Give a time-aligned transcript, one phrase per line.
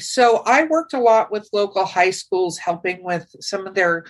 [0.00, 4.04] So I worked a lot with local high schools, helping with some of their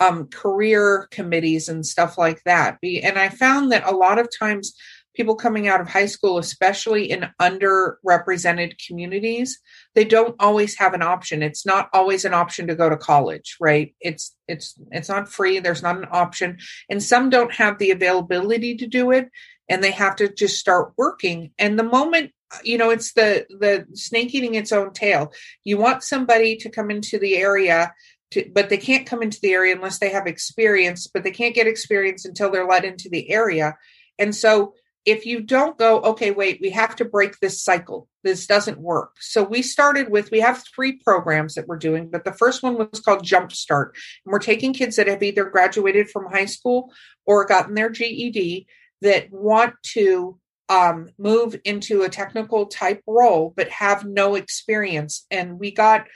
[0.00, 2.78] um, career committees and stuff like that.
[2.82, 4.74] And I found that a lot of times
[5.16, 9.58] people coming out of high school, especially in underrepresented communities,
[9.94, 11.42] they don't always have an option.
[11.42, 13.94] It's not always an option to go to college, right?
[14.00, 15.58] It's it's it's not free.
[15.58, 16.58] There's not an option,
[16.90, 19.28] and some don't have the availability to do it,
[19.68, 21.50] and they have to just start working.
[21.58, 25.32] And the moment Uh, you know, it's the the snake eating its own tail.
[25.64, 27.92] You want somebody to come into the area
[28.32, 31.54] to, but they can't come into the area unless they have experience, but they can't
[31.54, 33.76] get experience until they're let into the area.
[34.18, 34.74] And so
[35.06, 38.08] if you don't go, okay, wait, we have to break this cycle.
[38.24, 39.12] This doesn't work.
[39.20, 42.76] So we started with, we have three programs that we're doing, but the first one
[42.76, 43.90] was called Jumpstart.
[44.24, 46.92] And we're taking kids that have either graduated from high school
[47.24, 48.66] or gotten their GED
[49.02, 55.26] that want to um, move into a technical type role, but have no experience.
[55.30, 56.06] And we got,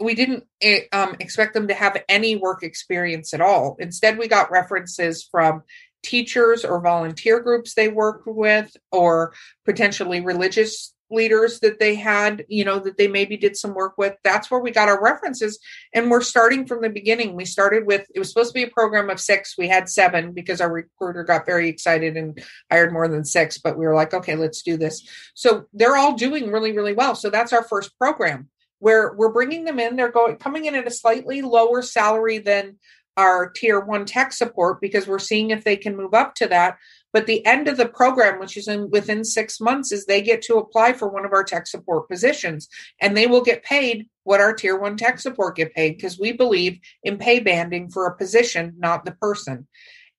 [0.00, 3.76] we didn't eh, um, expect them to have any work experience at all.
[3.80, 5.62] Instead, we got references from
[6.02, 12.64] teachers or volunteer groups they worked with or potentially religious leaders that they had you
[12.64, 14.14] know that they maybe did some work with.
[14.24, 15.58] That's where we got our references
[15.94, 17.34] and we're starting from the beginning.
[17.34, 19.56] We started with it was supposed to be a program of six.
[19.56, 23.78] We had seven because our recruiter got very excited and hired more than six but
[23.78, 25.06] we were like okay let's do this.
[25.34, 27.14] So they're all doing really really well.
[27.14, 28.48] So that's our first program
[28.80, 29.96] where we're bringing them in.
[29.96, 32.78] They're going coming in at a slightly lower salary than
[33.16, 36.78] our tier one tech support because we're seeing if they can move up to that.
[37.12, 40.42] But the end of the program, which is in within six months, is they get
[40.42, 42.68] to apply for one of our tech support positions
[43.00, 46.32] and they will get paid what our tier one tech support get paid because we
[46.32, 49.66] believe in pay banding for a position, not the person.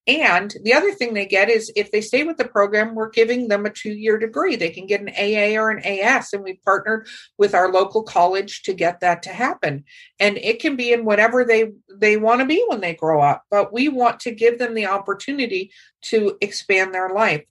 [0.09, 3.47] And the other thing they get is if they stay with the program, we're giving
[3.47, 4.55] them a two year degree.
[4.55, 7.07] They can get an AA or an AS, and we've partnered
[7.37, 9.83] with our local college to get that to happen.
[10.19, 13.43] And it can be in whatever they they want to be when they grow up.
[13.51, 15.71] But we want to give them the opportunity
[16.01, 17.43] to expand their life.